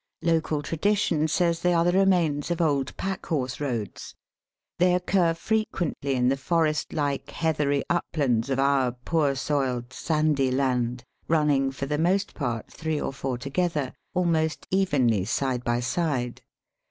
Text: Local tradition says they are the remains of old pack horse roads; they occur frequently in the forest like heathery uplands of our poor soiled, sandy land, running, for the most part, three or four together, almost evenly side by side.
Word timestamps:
Local 0.23 0.63
tradition 0.63 1.27
says 1.27 1.61
they 1.61 1.75
are 1.75 1.83
the 1.85 1.91
remains 1.91 2.49
of 2.49 2.59
old 2.59 2.97
pack 2.97 3.23
horse 3.27 3.59
roads; 3.59 4.15
they 4.79 4.95
occur 4.95 5.35
frequently 5.35 6.15
in 6.15 6.27
the 6.27 6.37
forest 6.37 6.91
like 6.91 7.29
heathery 7.29 7.83
uplands 7.87 8.49
of 8.49 8.57
our 8.57 8.93
poor 8.93 9.35
soiled, 9.35 9.93
sandy 9.93 10.49
land, 10.49 11.03
running, 11.27 11.71
for 11.71 11.85
the 11.85 11.99
most 11.99 12.33
part, 12.33 12.67
three 12.73 12.99
or 12.99 13.13
four 13.13 13.37
together, 13.37 13.93
almost 14.15 14.65
evenly 14.71 15.23
side 15.23 15.63
by 15.63 15.79
side. 15.79 16.41